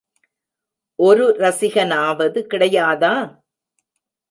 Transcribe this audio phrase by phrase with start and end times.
[0.99, 3.13] ஒரு ரசிகனாவது கிடையாதா?